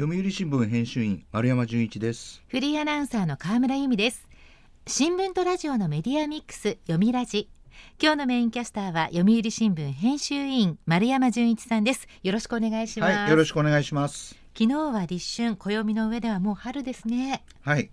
[0.00, 2.40] 読売新聞編集員丸山純一です。
[2.46, 4.28] フリーアナウンサーの河村由美です。
[4.86, 7.48] 新聞とラジオのメディアミックス読みラジ。
[8.00, 12.06] 今日のメインキャスターは読売新聞編集員丸山純一さんです。
[12.22, 14.36] よろしくお願いします、はい、よろしくお願いします。
[14.56, 17.42] 昨日は立春暦の上ではもう春ですね。
[17.62, 17.90] はい。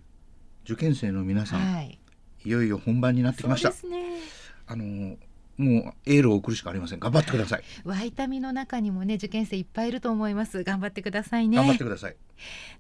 [0.63, 1.97] 受験生の皆さん、はい、
[2.45, 4.19] いよいよ本番になってきました、ね、
[4.67, 5.17] あの
[5.57, 6.99] もうエールを送るしかありません。
[6.99, 7.63] 頑張ってください。
[7.83, 10.63] ワイタミの中にもね受験生いっぱいいると思います。
[10.63, 11.57] 頑張ってくださいね。
[11.57, 12.15] 頑張ってください。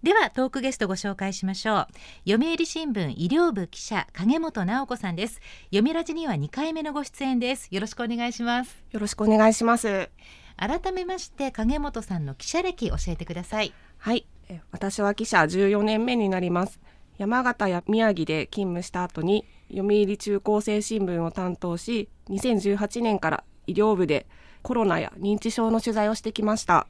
[0.03, 1.87] ではトークゲストご紹介しましょ
[2.25, 2.29] う。
[2.29, 5.39] 読売新聞医療部記者影本直子さんです。
[5.65, 7.69] 読みラジには2回目のご出演です。
[7.71, 8.83] よろしくお願いします。
[8.91, 10.09] よろしくお願いします。
[10.57, 13.73] 改めまして影本さんの記者歴教えてください。
[13.97, 14.25] はい。
[14.71, 16.79] 私は記者14年目になります
[17.17, 24.27] 山形や宮城で勤務した後に読売中高生新聞を担当し2018年から医療部で
[24.61, 26.87] コロナや認知症の取材をしてきました。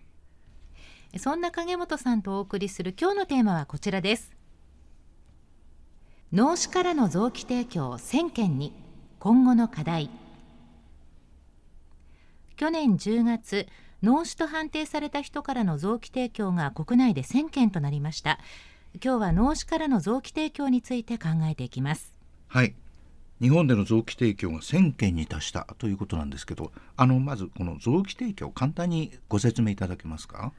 [1.17, 4.35] そんな影本さんとお送りする今日のテーマはこちらです。
[6.33, 8.73] 脳死からの臓器提供1000件に
[9.19, 10.09] 今後の課題。
[12.57, 13.67] 去年10月
[14.01, 18.39] 脳死と判定された人からの臓器提供が国内で1000件となりました。
[19.03, 22.13] 今日は脳死からの臓器提供について考えていきます。
[22.47, 22.75] はい。
[23.41, 30.53] 日本での臓器提供が1000件に達したということなんですけどあのまずこの臓器提供簡単にご説明いただけますか？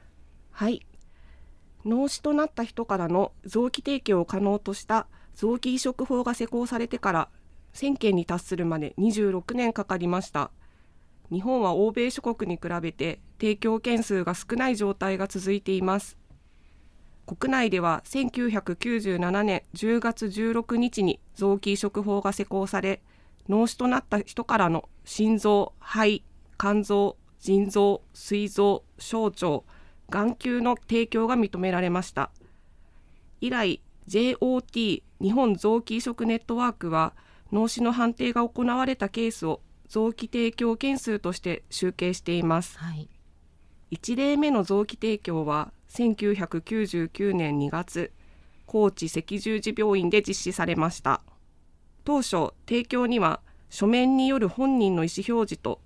[0.51, 0.85] はい。
[1.85, 7.29] 脳死となった人からの臓器提供を可能とした臓器移植法が施行されてから
[7.73, 10.51] 1000件に達するまで26年かかりました。
[11.31, 16.17] 日本は欧米諸国に比べて提供件数が少ない状態が続いています
[17.27, 23.01] 国内では1997年10月16日に臓器移植法が施行され
[23.49, 26.23] 脳死となった人からの心臓肺
[26.57, 29.61] 肝臓腎臓膵臓小腸
[30.09, 32.31] 眼球の提供が認められました。
[33.41, 37.13] 以来 JOT 日本臓器移植ネットワークは
[37.51, 43.09] 脳死の判定が行われたケースを臓器提供件数として集計しています、はい、
[43.91, 48.11] 1例目の臓器提供は1999年2月
[48.65, 51.21] 高知赤十字病院で実施されました。
[52.03, 55.81] 当初提供には書面による本人の意思表示と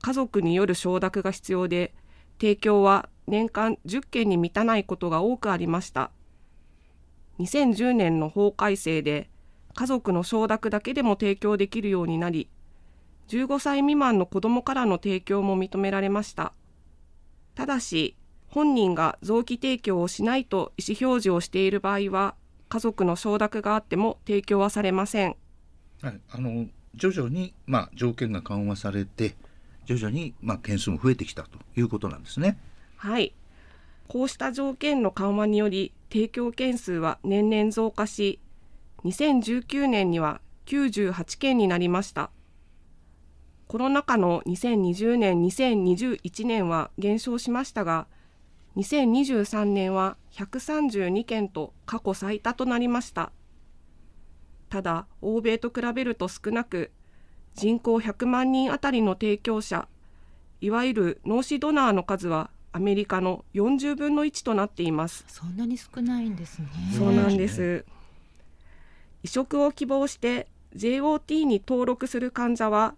[0.00, 1.94] 家族による承諾が必要で
[2.40, 6.10] 提供は年間10件に満たないことが多くありました。
[7.38, 9.30] 2010年の法改正で
[9.74, 12.48] 家族の承諾だけでも提供できるようになり
[13.28, 16.52] 15歳未満の子どもからの提供も認められました。
[17.54, 18.16] ただし
[18.52, 22.34] 本人が臓器提供をしないと意思表示をしている場合は
[22.68, 25.36] 家族の承諾があっても提供はされません。
[26.02, 29.36] はい、あの徐々にまあ条件が緩和されて
[29.86, 32.58] 徐々にまあ件数も増えてきたということなんですね。
[32.96, 33.32] はい。
[34.06, 38.38] こうした条件の緩和により提供件数は年々増加し、
[39.06, 42.30] 2019年には98件になりました。
[43.66, 48.06] コロナ禍の2020年、2021年は減少しましたが、
[48.76, 53.32] 2023年は132件と過去最多となりました。
[54.70, 56.90] ただ、欧米と比べると少なく、
[57.54, 59.88] 人口100万人あたりの提供者、
[60.62, 65.24] いわゆる脳死ドナーの数はアメリカの40分の1となっています。
[65.28, 66.68] そんなに少ないんですね。
[66.96, 67.84] そうなんです。
[69.22, 72.94] 移植を希望して JOT に登録する患者は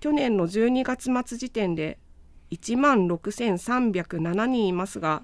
[0.00, 1.98] 去年の12月末時点で
[2.50, 5.22] 1万6307人いますが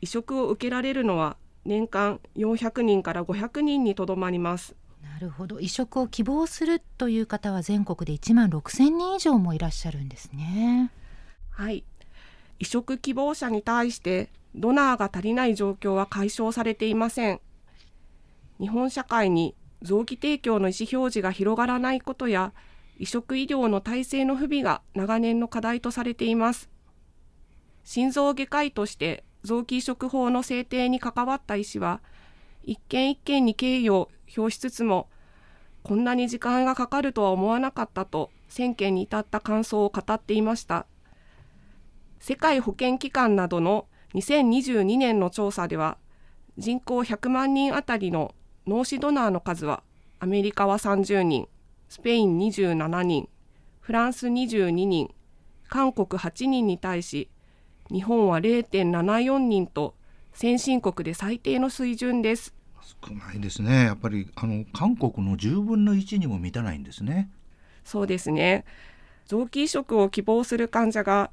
[0.00, 4.74] 移植を受けられるのは年間400人から500人にとどまります。
[5.02, 5.60] なるほど。
[5.60, 10.90] 移植を希望するという方は全国で1万6000人以上もいらっしゃるんですね。
[11.50, 11.84] はい。
[12.58, 17.40] 移植希望者に対してドナーが足りない状況は解消されていません。
[18.58, 22.52] 日本社会に臓器提供の意思表示が広がらないことや
[23.00, 26.68] 移植医療の体制の不備が長年の課題とされています。
[27.82, 32.02] 心臓外科医として臓器移植法の制定に関わった医師は、
[32.62, 35.08] 一件一件に敬意を表しつつも、
[35.82, 40.84] こんなに時間がかかるとは思わなかったと、1000件に至った感想を語っていました。
[42.18, 45.96] 世界保健機関などの2022年の調査では、
[46.58, 48.34] 人口100万人あたりの
[48.66, 49.82] 脳死ドナーの数は、
[50.18, 51.48] アメリカは30人、
[51.90, 53.28] スペイン27人、
[53.80, 55.12] フランス22人、
[55.68, 57.28] 韓国8人に対し、
[57.90, 59.96] 日本は0.74人と
[60.32, 62.54] 先進国で最低の水準です。
[63.04, 63.86] 少ないですね。
[63.86, 67.28] やっぱりあの韓国の10分の1にも満たないんですね。
[67.82, 68.64] そうですね。
[69.26, 71.32] 臓器移植を希望する患者が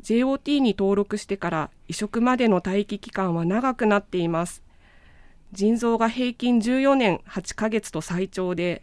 [0.00, 4.62] JOT に登録してから移植までの待機期間は長くなっています
[5.52, 8.82] 腎臓が平均14年8ヶ月と最長で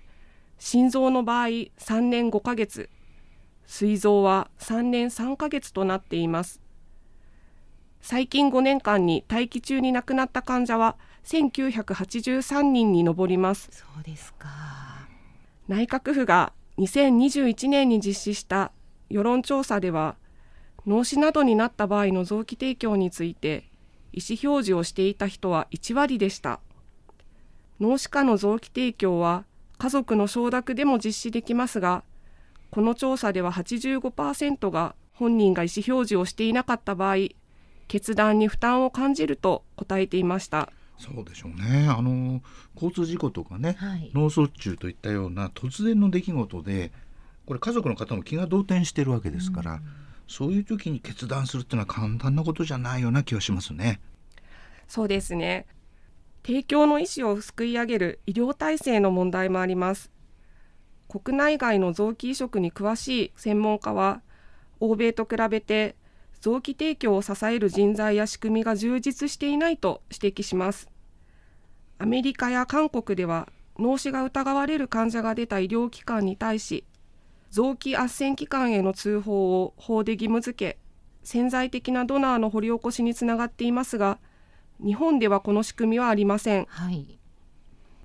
[0.57, 2.89] 心臓の場合3年5ヶ月。
[3.67, 6.61] 膵臓は3年3ヶ月となっています。
[8.01, 13.69] 最近5年間に待機中に亡くなった患者は1983人に上ります。
[13.71, 14.47] そうですか。
[15.67, 18.71] 内閣府が2021年に実施した
[19.09, 20.15] 世論調査では
[20.85, 23.63] 脳死などになった場合の臓器提供について
[24.13, 26.59] 意思表示をしていた人は1割でした。
[27.79, 29.45] 脳死下の臓器提供は
[29.77, 32.03] 家族の承諾でも実施できますが
[32.71, 37.15] この調査では85%が本人が意思表示をしていなかった場合
[37.87, 40.71] 決断に負担を感じると答えていました。
[40.97, 41.87] そうでしょうね。
[41.89, 42.41] あの
[42.73, 44.11] 交通事故とかね、はい。
[44.13, 46.91] 脳卒中といったような突然の出来事で
[47.45, 49.81] これ家族の方も気が動転してるわけですから、
[50.27, 53.99] そういう時に決断するっていうのは簡単なことじゃないような気がしますね。
[54.87, 55.65] そうですね
[56.45, 60.11] 提供の意思をすくい上げる医療体制の問題もあります。
[61.07, 64.21] 国内外の臓器移植に詳しい専門家は
[64.79, 65.95] 欧米と比べて
[66.41, 70.87] 臓器提供を支える人材や仕組みが充実していないと指摘します。
[71.97, 73.49] アメリカや韓国では
[73.79, 76.85] 脳死が疑われる患者が出た医療機関に対し
[77.49, 80.77] 臓器斡旋機関への通報を法で義務付け
[81.23, 84.19] 潜在的なドナーの掘り起こしにつながっていますが
[84.83, 86.65] 日本ではこの仕組みはありません。
[86.69, 87.17] はい。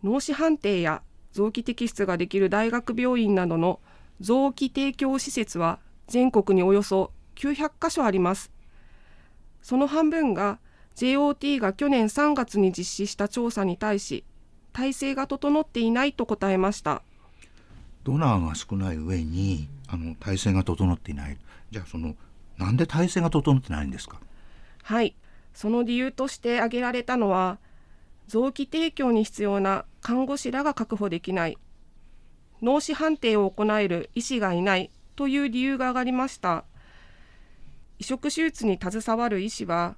[0.02, 1.02] 脳死判定や
[1.32, 3.80] 臓器摘出ができる大学病院などの
[4.20, 8.50] 臓器提供施設は全国におよそ900カ所あります。
[9.62, 10.58] その半分が
[10.96, 14.24] JOT が去年3月に実施した調査に対し
[14.72, 17.02] 体制が整っていないと答えました。
[18.04, 21.36] ドナーが少ない上にあの体制が整っていない。
[21.70, 22.14] じゃあその
[22.56, 24.20] なんで体制が整ってないんですか？
[24.82, 25.14] はい
[25.54, 27.58] その理由として挙げられたのは
[28.26, 31.58] 臓器提供に必要な看護師らが確保できない
[32.62, 36.64] 脳死判定を行える医師がいないという理由が挙がりました。
[37.98, 39.96] 移植手術に携わる医師は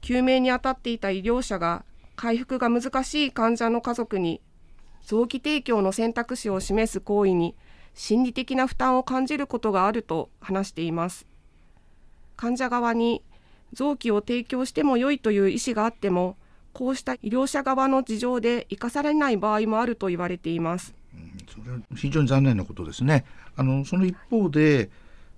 [0.00, 1.84] 救命に当たっていた医療者が
[2.16, 4.40] 回復が難しい患者の家族に
[5.04, 7.54] 臓器提供の選択肢を示す行為に
[7.94, 11.26] 心理的な負担を感じることがあると話しています。
[12.36, 13.22] 患者側に
[13.72, 16.36] 臓器を提供しても良いという意思があっても
[16.72, 20.94] こうした医療者側の事情で生かされない場合もあると言われています
[21.48, 23.24] それは非常に残念なことですね。
[23.56, 24.90] あのその一方で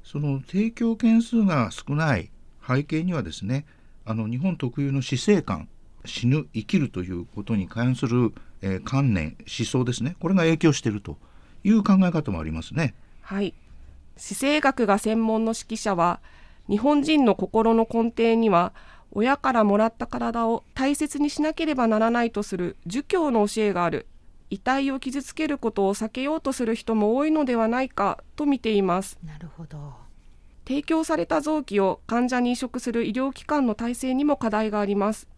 [0.03, 2.31] その提供件数が少ない
[2.67, 3.67] 背景にはですね
[4.05, 5.69] あの日本特有の死生観
[6.05, 8.33] 死ぬ生きるということに関する、
[8.63, 11.19] えー観念思想ですねこれが影響していると
[11.63, 12.95] いう考え方もありますね。
[13.21, 13.55] はい
[14.17, 16.21] 死生学が専門の指揮者は
[16.69, 18.73] 日本人の心の根底には
[19.11, 24.07] 親からもらった体を大切にしなければならないとする儒教の教えがある。
[24.51, 29.19] 遺体を傷つけることを避けようとする人も多いのではないかと見ています。
[29.25, 29.95] なるほど。
[30.67, 35.29] 提供された臓器を患者に移植する医療機関の体制にも課題があります。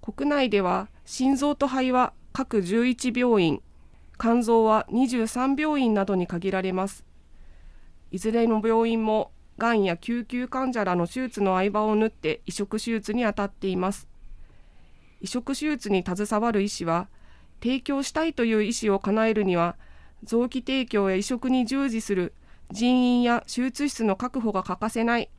[0.00, 3.62] 国内では心臓と肺は各11病院
[4.18, 7.04] 肝臓は23病院などに限られます。
[8.10, 14.08] いずれの病院もがんや救急患者らの手術の合間を縫って移植手術に当たっています。
[15.20, 17.08] 移植手術に携わる医師は
[17.62, 19.76] 提供したいという意思を叶えるには
[20.22, 22.34] 臓器提供や移植に従事する
[22.70, 25.30] 人員や手術室の確保が欠かせない。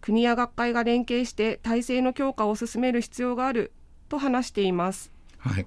[0.00, 3.72] 国や学会が連携して体制の強化を進める必要がある
[4.08, 5.12] と話しています。
[5.38, 5.66] はい、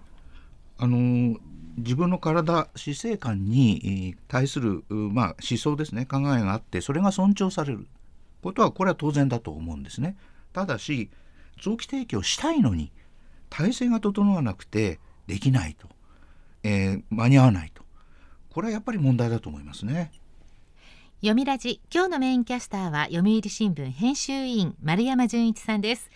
[0.78, 1.38] あの
[1.77, 7.88] 自分の体死生観に対する、まあ、思想ですね考えがあってそれが尊重される。
[8.46, 10.15] ことはこれは当然だと思うんですね。
[10.53, 11.10] ただし
[11.60, 12.91] 臓器提供したいのに
[13.50, 15.88] 体制が整わなくてできないと、
[16.63, 17.84] えー間に合わないと。
[18.51, 20.12] これはやっぱり問題だと思いますね。
[21.22, 26.12] 読みラジ今日のメインキャスターは読売新聞編集委員丸山純一さんです。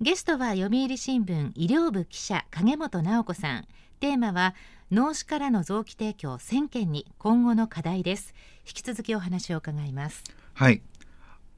[0.00, 3.66] ゲストは読売新聞医療部記者影本直子さん。
[3.98, 4.54] テーマは
[4.90, 8.34] 脳死からの臓器提供1000件に今後の課題です。
[8.66, 10.22] 引き続きお話を伺います。
[10.52, 10.82] はい。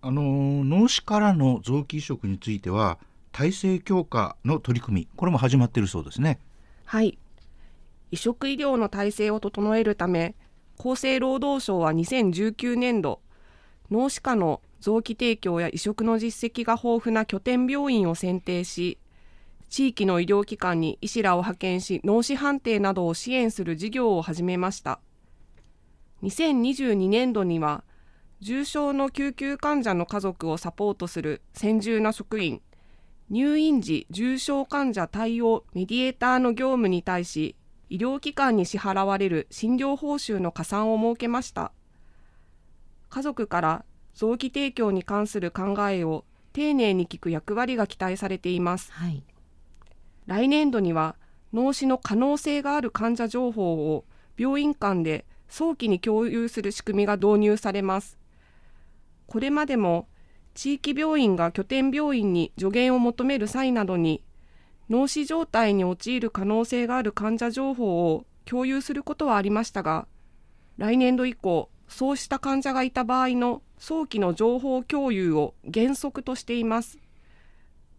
[0.01, 2.99] あのー脳死からの臓器移植については
[3.33, 6.39] 体制強化の取り組みこれも始まっているそうですね。
[6.85, 7.19] はい。
[8.13, 10.37] 移植医療の体制を整えるため
[10.79, 13.21] 厚生労働省は2019年度
[13.91, 18.99] 脳死下の臓器提供や移植の実績が豊富な拠点病院を選定し
[19.69, 25.01] 地域の医療機関に医師らを派遣し脳死判定などを支援する事業を始めました。
[26.23, 27.85] 2022年度には
[28.41, 32.63] 重症の救急患者の家族をサポートする専従な職員
[33.29, 37.57] 入院時重症患者対応メディエーターの業務に対し
[37.89, 41.73] 医療機関に支払われる診療報酬の加算を設けました。
[43.09, 49.23] 家族から臓器提供に関する考えを丁寧に聞く役割が期待されています、はい。
[50.27, 51.17] 来年度には
[51.53, 54.05] 脳死の可能性がある患者情報を
[54.37, 58.19] 病院間で早期に共有する仕組みが導入されます。
[59.27, 60.09] これまでも
[60.55, 64.23] 地域病院が拠点病院に助言を求める際などに
[64.89, 70.07] 脳死状態に陥る可能性がある患者情報を共有することはありましたが
[70.79, 76.99] 来年度以降そうした患者がいた場合の早期の情報共有を原則としています。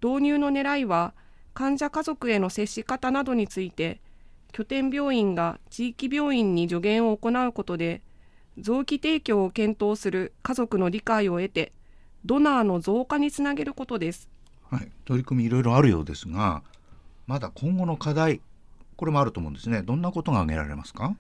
[0.02, 1.14] 導入の狙いは
[1.58, 4.00] 患者家族への接し方などについて
[4.52, 8.04] 拠点病院が地域病院に助言を行うことで
[8.60, 11.72] 臓器提供を検討する家族の理解を得て
[12.26, 14.30] ドナーの増加につなげることです。
[14.70, 16.62] はい、取り組みいろいろあるようですが
[17.26, 18.40] まだ今後の課題
[18.96, 19.82] これもあると思うんですね。
[19.82, 21.16] どんなことが挙げられますか？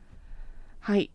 [0.82, 1.10] はい。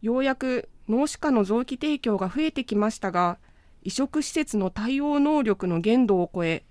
[0.00, 3.36] ようやく脳死下の臓器提供が増えてきましたが
[3.82, 6.64] 移植施設の対応能力の限度を超え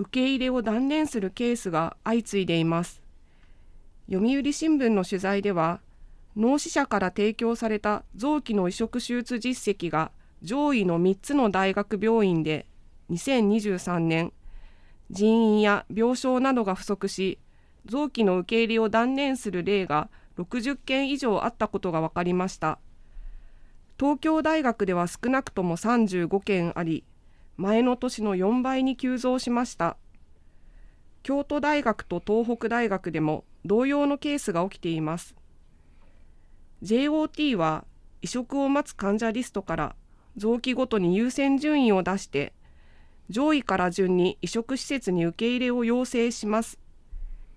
[0.00, 3.02] 受け入れを断念するケースが相次いでいます。
[4.10, 5.80] 読売新聞の取材では
[6.36, 10.10] 脳死者から提供された臓器の移植手術実績が
[10.42, 12.66] 上位の3つの大学病院で
[13.10, 14.32] 2023年
[15.10, 17.38] 人員や病床などが不足し
[17.84, 22.78] 臓器の受け入れを断念する例が60件以上あったことが分かりました。
[23.98, 27.04] 東京大学では少なくとも35件あり
[27.60, 29.98] 前の年の4倍に急増しました。
[31.22, 35.34] 京都大学と東北大学でも同様のケースが起きています。
[36.82, 37.84] JOT は
[38.22, 39.94] 移植を待つ患者リストから
[40.38, 42.54] 臓器ごとに優先順位を出して
[43.28, 46.78] 上位から順に移植施設に受け入れを要請します。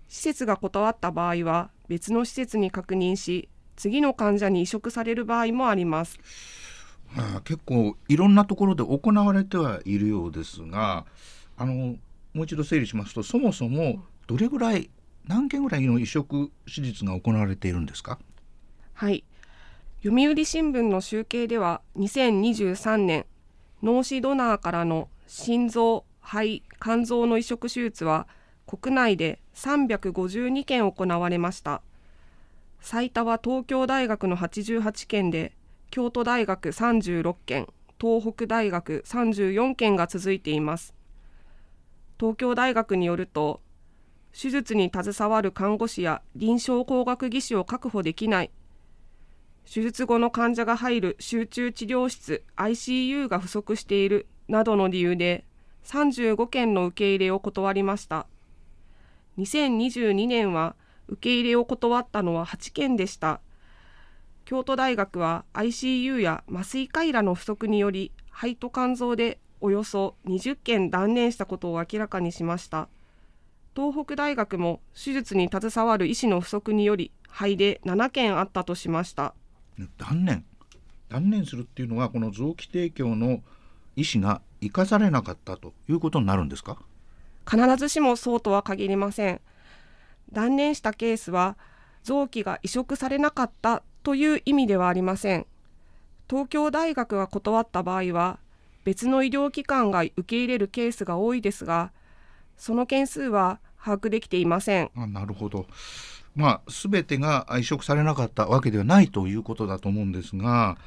[0.09, 6.19] 施設が断った場合は別の施設に確認し次の患者に移植される場合もあります。
[7.43, 11.05] 結構いろんなところで行われてはいるようですが
[11.57, 11.73] あの
[12.33, 14.89] もう一度整理しますとそもそもどれぐらい
[15.27, 18.17] 何件ぐらいの移植手術が行われているんですか？
[18.93, 19.23] はい。
[20.03, 23.25] 読売新聞の集計では2023年
[23.81, 28.27] 脳死ドナーからの心臓肺肝臓の移植手術は
[28.65, 31.81] 国内で352件行われました。
[32.81, 35.53] 最多は東京大学の88件で
[35.93, 37.67] 京都大学36件
[38.01, 40.95] 東北大学34件が続いています。
[42.19, 43.61] 東京大学によると
[44.31, 48.49] 手術に携わる看護師や臨床工学技士を確保できない。
[49.71, 55.45] 手術後の患者が入る集中治療室 ICU が不足しているなどの理由で
[55.83, 58.25] 35件の受け入れを断りました。
[59.37, 60.75] 2022年は
[61.07, 63.41] 受け入れを断ったのは8件でした。
[64.45, 72.89] 京都大学は ICU や麻酔科医らの不足により肺と肝臓でおよそ20件断念したことを明らかにしました。
[73.75, 79.33] 東北大学も手術に携わる医師の不足により肺で7件あったとしました。
[79.97, 80.45] 断念。
[81.09, 83.41] 断念するっていうのはこの臓器提供の
[83.95, 86.77] 意思が生かされなかったということになるんですか？
[87.49, 89.41] 必ずしもそうとは限りません。
[90.31, 91.57] 断念したケースは
[92.03, 95.45] 臓器が移植されなかったという意味ではありません。
[96.29, 98.39] 東京大学が断った場合は
[98.83, 101.91] 別の医療機関が受け入れるケースが多いですが
[102.57, 104.91] その件数は把握できていません。
[104.95, 105.65] あなるほど。
[106.35, 110.77] まあ全てが移植されなかったわけではないということだと思うんですが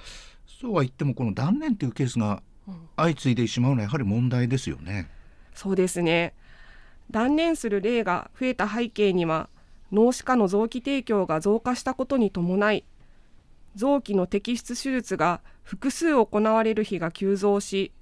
[0.46, 2.42] そうは言ってもこの断念というケースが
[2.96, 5.08] 相次いでしまうのはやはり問題ですよね。
[5.54, 6.35] そうですね。
[7.11, 9.49] 断念する例が増えた背景には
[9.92, 12.85] 脳死下の臓器提供が増加したことに伴い
[13.76, 17.92] 臓器の摘出手術が複数行われる日が急増し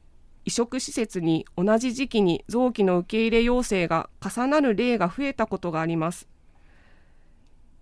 [0.44, 6.28] 移植施設に同じ時期に臓器の受け入れ要請が重なる例が増えたことがあります。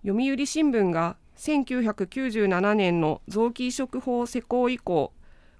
[0.05, 5.13] 読売新聞が1997年の臓器移植法施行以降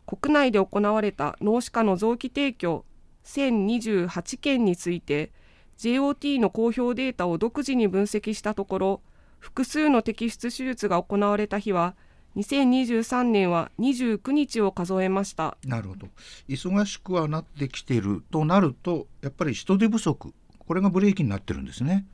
[0.05, 2.83] 国内で行われた脳死下の臓器提供
[3.25, 5.31] 1028件について
[5.77, 9.01] JOT の公表データを独自に分析したところ
[9.39, 11.95] 複数の摘出手術が行われた日は
[12.35, 15.57] 2023年は29日を数えました。
[15.65, 16.07] なるほど。
[16.47, 22.05] 忙しくはなってきているとなるとやっぱり人手不足これがブレーキになってるんですね。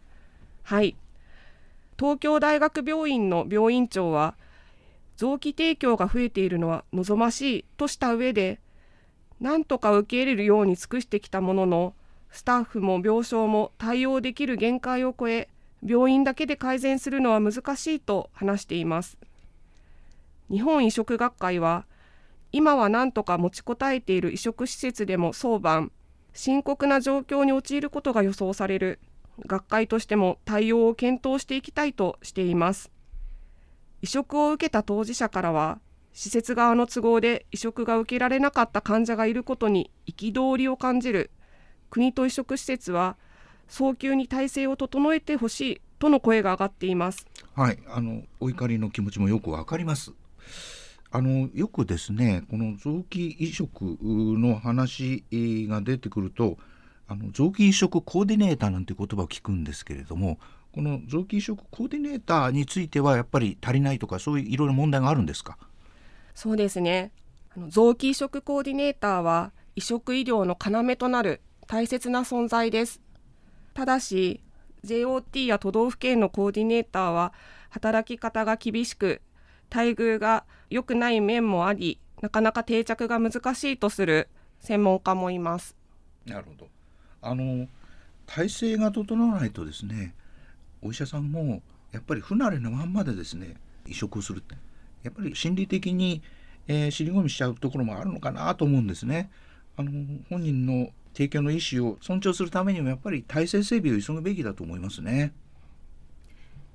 [0.63, 0.95] はい。
[1.97, 4.35] 東京大学病院の病院長は
[5.17, 8.59] 臓器提供が増えているのは望ましいとした上で
[9.41, 11.93] 何とか受け入れるように尽くしてきたものの
[12.31, 15.49] スタッフも病床も対応できる限界を超え
[15.85, 19.17] 病院だけで改善するのは難しいと話しています
[20.49, 21.85] 日本移植学会は
[22.51, 25.91] 今は何とか持ちこたえている移植施設でも早晩
[26.33, 28.99] 深刻な状況に陥ることが予想される。
[29.45, 32.91] 学会としても対応を検討していきたいとしています。
[34.01, 35.79] 移植を受けた当事者からは
[36.13, 41.31] 施設側の都合で移植が受けられなかった患者がいることに憤りを感じる。
[41.89, 43.17] 国と移植施設は
[43.67, 47.25] 早急に体制を整えてほしいとの声が上がっています。
[47.53, 50.13] はいあのお怒りの気持ちもよくわかります。
[51.11, 55.23] あのよくですねこの臓器移植の話
[55.67, 56.57] が出てくると
[57.07, 60.39] あの臓器移植コーディネーターなんて言葉を聞くんですけれども
[60.71, 65.57] この臓器移植コーディネーターについてはやっぱり足りないとかそういういろいろ問題があるんですか？
[66.35, 67.11] そうですね。
[67.55, 70.55] あの臓器移植コーディネーターは移植医療の
[70.87, 73.01] 要となる大切な存在です。
[73.73, 74.43] ただし
[74.85, 77.33] JOT や都道府県のコーディネーターは
[77.71, 79.21] 働き方が厳しく
[79.73, 85.75] 待遇が良くない面もありなかなか定着が難しいとする専門家もいます
[86.25, 86.67] なるほど
[87.21, 87.67] あの
[88.25, 90.13] 体制が整わないとですね
[90.81, 91.61] お医者さんも
[91.91, 93.55] やっぱり不慣れなまんまでですね
[93.87, 94.55] 移植をするって
[95.03, 96.21] やっぱり心理的に、
[96.67, 99.31] えー、尻込みしちゃうところもあるのかなと思うんですね。
[99.77, 99.91] あの
[100.29, 105.33] 本人の提供の意思を尊重するためにもやっぱり体制整備を急ぐべきだと思いますね。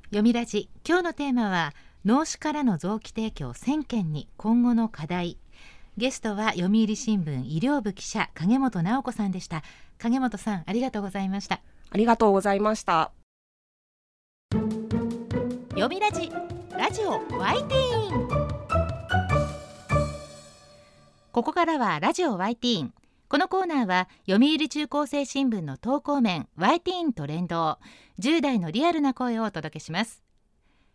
[0.07, 1.75] 読みラジ今日のテーマは
[2.05, 5.39] 脳死からの臓器提供1000件に今後の課題。
[5.97, 9.63] ゲストは読売新聞医療部記者影本直子さんでした。
[9.97, 11.63] 影本さんありがとうございました。
[11.91, 13.11] ありがとうございました。
[15.71, 16.31] 読みラジ
[16.77, 18.29] ラジオワイティーン。
[21.33, 22.95] ここからはラジオワイティーン。
[23.29, 27.79] このコーナーは読売中高生新聞の投稿面ワイティーンと連動。
[28.21, 30.24] 10代のリアルな声をお届けします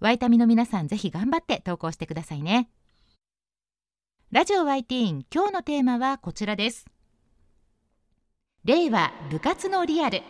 [0.00, 2.70] ワイタミの皆さんぜひ頑張って投稿してくださいね。
[4.32, 6.86] ラジオ YT 今日のテーマはこちらです。
[8.64, 10.22] 令和部活のリアル。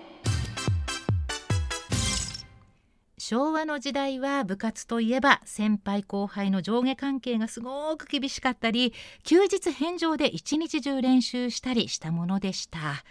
[3.17, 13.05] 昭和の時代は部活といえば先輩後輩の上下関係がすごく厳しかったり休日返上で一日中練習したりしたものでした。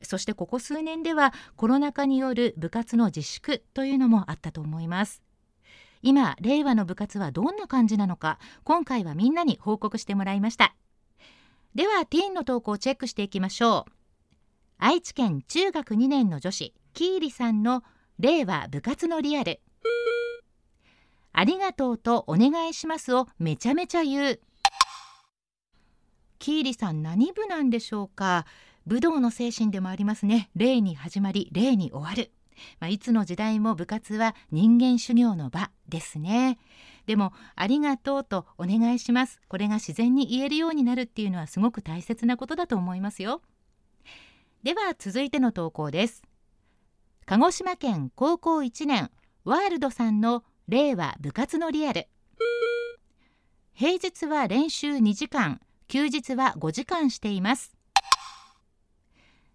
[0.00, 5.22] そしてここ数年ではコロナ禍による部活の自粛というのもあったと思います。
[6.02, 10.74] 今令和の部活はどんな感じなのか今回はみんなに報告してもらいました。
[11.74, 13.92] ではティーンの投稿をチェックしていきましょう。
[14.78, 17.82] 愛知県中学2年の女子キーリさんの
[18.18, 19.60] 令和部活のリアル。
[21.32, 24.40] ありがとうとお願いしますをめちゃめちゃ言う。
[26.38, 28.44] キーリさん何部なんでしょうか。
[28.84, 30.50] 武道の精神でもありますね。
[30.56, 32.32] 礼に始まり礼に終わる。
[32.80, 36.58] まあ、いつの時代も部活は人間修行の場ですね。
[37.06, 39.40] でもありがとうとお願いします。
[39.48, 43.42] これが自然に言えるようになるっていうのはすごく大切なことだと思いますよ。
[44.62, 46.22] では続いての投稿です。
[47.26, 49.10] 鹿児島県高校1年
[49.44, 52.06] ワールドさんの令和部活のリアル。
[53.74, 57.74] 平日は練習2時間休日は5時間しています。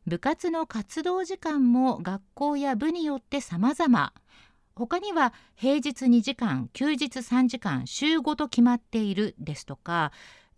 [0.07, 4.13] 部活の活動時間も学校や部によって様々。
[4.73, 10.11] 他には平日2時間休日3時間週5と決まっているですとか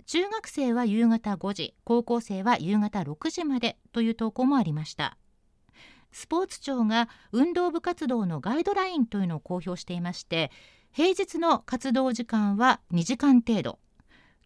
[0.05, 5.17] 中学生は夕方5時高校生は夕方6時までという投稿もありました。
[6.11, 10.51] スポーツ庁が運動部活動のガイドラインというのを公表していまして
[10.91, 13.79] 平日の活動時間は2時間程度。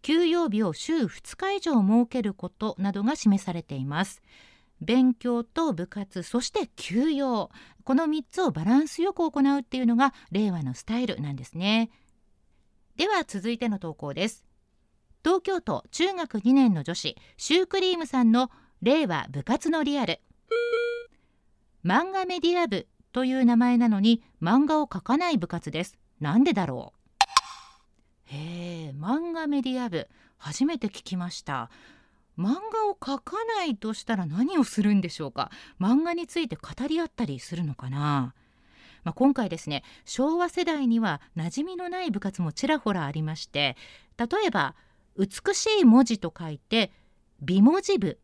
[0.01, 4.21] 休養日を週2日以上設けることなどが示されています。
[4.83, 7.49] 勉強と部活そして休養。
[7.83, 11.89] この3つをバランスよく行うっていうのが令和のスタイルなんですね。
[12.95, 14.45] では続いての投稿です。
[15.23, 20.19] 東京都中学2年の女子シュークリームさんの令和部活のリアル。
[21.85, 25.97] 漫画メディア部という名前なのに漫画を描かない部活です。
[26.19, 27.03] なんでだろう。
[28.25, 30.07] へえ漫画メディア部。
[30.37, 31.69] 初めて聞きました。
[32.37, 35.51] 漫画を描かないとしたら何をするんでしょうか？
[35.79, 38.33] 漫画について語り合ったりするのかな？
[39.03, 43.75] まあ、今回ですね昭和世代には馴染みのない部活もちらほらありまして
[44.17, 44.75] 例えば
[45.17, 46.91] 美しい文字と書いて
[47.41, 48.19] 美文字部。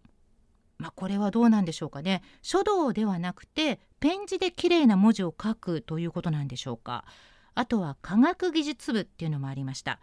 [0.77, 2.23] まあ、これはどうなんでしょうかね？
[2.41, 7.03] 書道ではなくてペン字で綺麗な文字を書くということなんでしょうか？
[7.53, 9.99] あとは科学技術部っていうのもありました。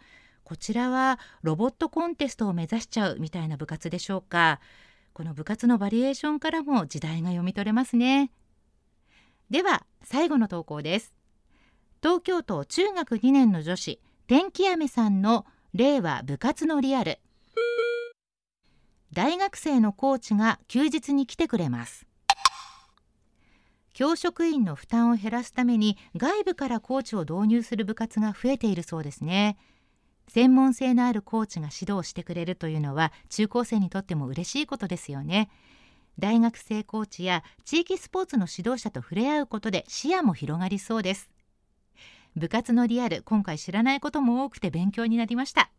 [0.47, 4.61] こちらはロボットコンテストを目指しちゃうみたいな部活でしょうか。
[5.11, 8.31] この部活のバリエーションからも時代が読み取れますね。
[9.49, 11.13] では最後の投稿です。
[12.01, 17.19] 東京都中学2年の女子天気雨さんの令和部活のリアル。
[19.11, 22.07] 大学生のコーチが休日に来てくれます。
[23.93, 29.57] 教職員の負担を減らすために外部からコーチを導入する部活が増えているそうですね。
[30.27, 35.49] 専門性のあるコーチが指導してくれるというのは中高生にとっても嬉しいことですよね。
[36.19, 41.29] 大学生コーチや地域スポーツの指導者と触れ合うことで視野も広がりそうです。
[42.35, 45.71] 部活のリアル今回知らないことも多くて勉強になりました。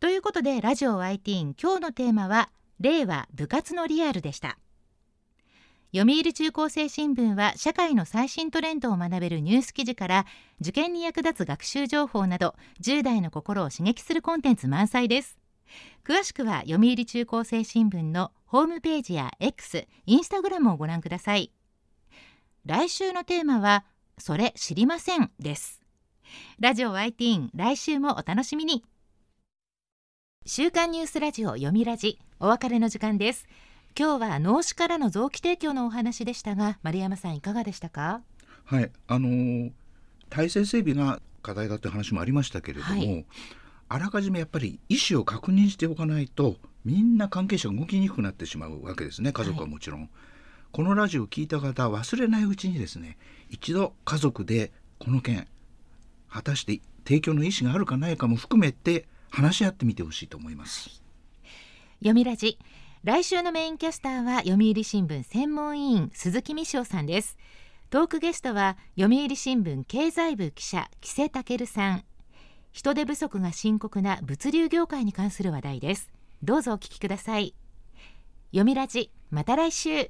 [0.00, 4.58] ということでラジオ IT 今日のテーマは令和部活のリアルでした。
[5.94, 10.26] 読売中高生新聞は社会の最新トレンドを学べるニュース記事から
[10.62, 15.36] 受験に役立つ学習情報など10代の心を刺激するコンテンツ満載です。
[16.02, 21.52] 詳しくは読売中高生新聞のホームページや X、インスタグラムをご覧ください。
[22.64, 23.84] 来週のテーマは
[24.16, 25.82] それ知りませんです。
[26.58, 28.82] ラジオ IT 来週もお楽しみに。
[30.46, 33.46] 週刊ニュースラジオ読みラジお別れの時間です。
[33.98, 38.22] 今日は脳死からの臓器提供のお話でしたが丸山さんいかがでしたか？
[38.64, 39.72] はいあのー、
[40.30, 43.26] 体制整備が課題だという話もありましたけれども、はい、
[43.90, 50.10] あらかじめやっぱり意思を確認しておかないとみんな関係者が動きにくくなってしまうわけですね家族はもちろん、はい、
[50.72, 53.18] このラジオを聞いた方忘れないうちにですね
[53.50, 55.46] 一度家族でこの件
[56.30, 61.02] 果たして提供の意思があるかないかも含めて話し合ってみてほしいと思います。
[61.98, 62.58] 読みラジ
[63.04, 67.36] 来週のメインキャスターは読売新聞専門委員鈴木美翔さんです。
[67.90, 72.04] トークゲストは読売新聞経済部記者木瀬健さん。
[72.70, 76.12] 人手不足が深刻な物流業界に関する話題です。
[76.44, 77.56] どうぞお聞きください。
[78.52, 80.08] 読みラジまた来週。